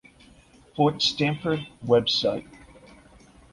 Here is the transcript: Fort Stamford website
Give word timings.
Fort 0.75 0.99
Stamford 1.03 1.67
website 1.85 2.47